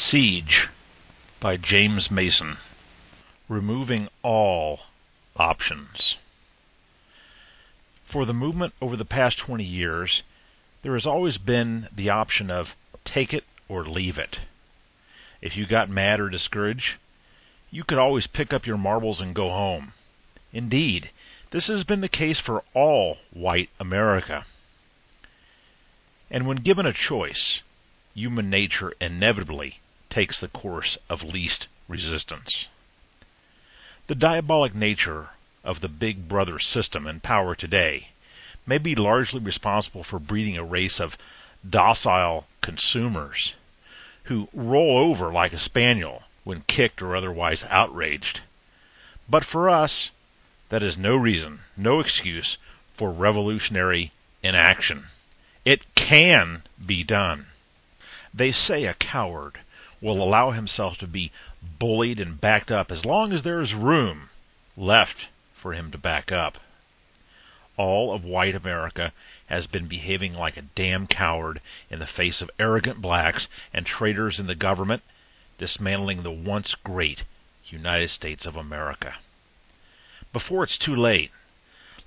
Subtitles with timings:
[0.00, 0.68] Siege
[1.40, 2.58] by James Mason.
[3.48, 4.82] Removing all
[5.34, 6.14] options.
[8.10, 10.22] For the movement over the past 20 years,
[10.84, 12.68] there has always been the option of
[13.04, 14.36] take it or leave it.
[15.42, 16.94] If you got mad or discouraged,
[17.72, 19.94] you could always pick up your marbles and go home.
[20.52, 21.10] Indeed,
[21.50, 24.46] this has been the case for all white America.
[26.30, 27.62] And when given a choice,
[28.14, 29.80] human nature inevitably
[30.10, 32.66] takes the course of least resistance.
[34.08, 35.30] The diabolic nature
[35.64, 38.08] of the Big Brother system in power today
[38.66, 41.12] may be largely responsible for breeding a race of
[41.68, 43.54] docile consumers
[44.24, 48.40] who roll over like a spaniel when kicked or otherwise outraged.
[49.28, 50.10] But for us,
[50.70, 52.56] that is no reason, no excuse
[52.96, 54.12] for revolutionary
[54.42, 55.06] inaction.
[55.64, 57.46] It can be done.
[58.32, 59.60] They say a coward
[60.00, 61.32] will allow himself to be
[61.78, 64.30] bullied and backed up as long as there is room
[64.76, 65.26] left
[65.60, 66.54] for him to back up.
[67.76, 69.12] All of white America
[69.46, 74.38] has been behaving like a damn coward in the face of arrogant blacks and traitors
[74.38, 75.02] in the government,
[75.58, 77.22] dismantling the once great
[77.66, 79.16] United States of America.
[80.32, 81.30] Before it's too late,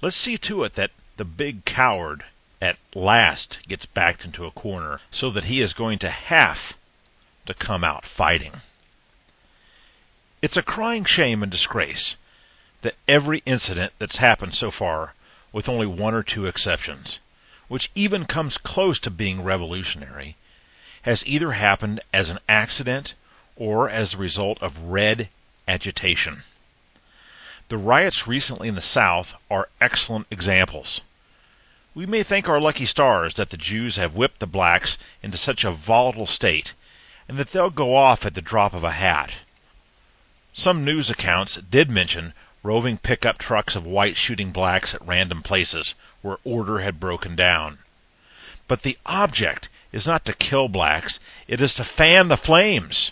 [0.02, 2.24] let's see to it that the big coward
[2.62, 6.58] at last gets backed into a corner so that he is going to have
[7.52, 8.54] to come out fighting.
[10.42, 12.16] It's a crying shame and disgrace
[12.84, 15.14] that every incident that's happened so far,
[15.54, 17.20] with only one or two exceptions,
[17.68, 20.36] which even comes close to being revolutionary,
[21.04, 23.14] has either happened as an accident
[23.56, 25.30] or as the result of red
[25.68, 26.44] agitation.
[27.70, 31.02] The riots recently in the South are excellent examples.
[31.96, 35.64] We may thank our lucky stars that the Jews have whipped the blacks into such
[35.64, 36.70] a volatile state,
[37.28, 39.32] and that they'll go off at the drop of a hat.
[40.54, 45.94] Some news accounts did mention roving pickup trucks of whites shooting blacks at random places
[46.22, 47.80] where order had broken down.
[48.68, 53.12] But the object is not to kill blacks, it is to fan the flames.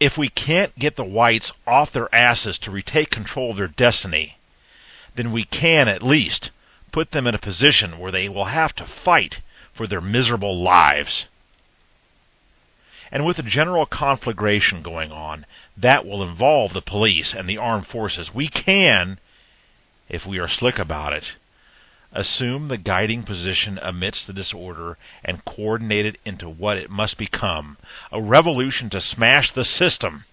[0.00, 4.38] If we can't get the whites off their asses to retake control of their destiny,
[5.16, 6.50] then we can at least
[6.92, 9.36] put them in a position where they will have to fight
[9.76, 11.26] for their miserable lives.
[13.12, 15.46] And with a general conflagration going on,
[15.76, 18.30] that will involve the police and the armed forces.
[18.34, 19.20] We can,
[20.08, 21.24] if we are slick about it,
[22.12, 27.76] assume the guiding position amidst the disorder and coordinate it into what it must become
[28.10, 30.24] a revolution to smash the system.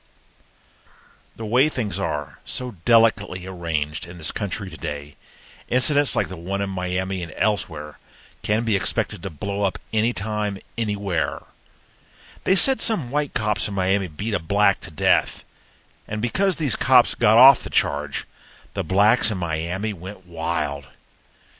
[1.38, 5.16] The way things are, so delicately arranged in this country today,
[5.70, 8.00] Incidents like the one in Miami and elsewhere
[8.42, 11.42] can be expected to blow up anytime, anywhere.
[12.50, 15.44] They said some white cops in Miami beat a black to death,
[16.08, 18.26] and because these cops got off the charge,
[18.74, 20.88] the blacks in Miami went wild.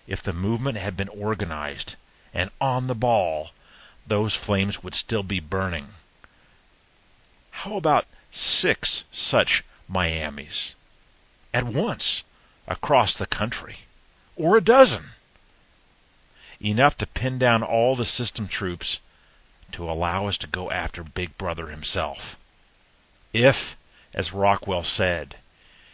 [0.08, 1.96] If the movement had been organized
[2.34, 3.52] and on the ball,
[4.08, 5.90] those flames would still be burning.
[7.52, 10.74] How about six such Miamis
[11.54, 12.24] at once
[12.68, 13.82] across the country?
[14.36, 15.12] or a dozen.
[16.60, 18.98] Enough to pin down all the system troops
[19.74, 22.18] to allow us to go after Big Brother himself.
[23.34, 23.56] If,
[24.14, 25.36] as Rockwell said,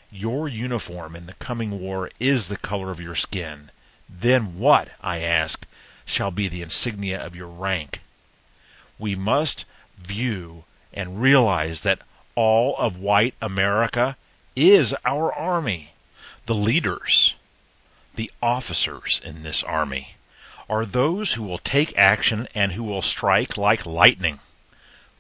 [0.09, 3.71] your uniform in the coming war is the color of your skin,
[4.09, 5.65] then what, I ask,
[6.05, 7.99] shall be the insignia of your rank?
[8.99, 9.65] We must
[10.07, 10.63] view
[10.93, 11.99] and realize that
[12.35, 14.15] all of white America
[14.55, 15.91] is our army.
[16.47, 17.33] The leaders,
[18.15, 20.15] the officers in this army
[20.69, 24.39] are those who will take action and who will strike like lightning.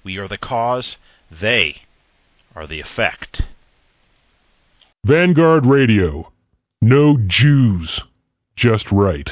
[0.03, 0.97] We are the cause,
[1.29, 1.81] they
[2.55, 3.41] are the effect.
[5.05, 6.31] Vanguard Radio.
[6.81, 8.01] No Jews.
[8.55, 9.29] Just right.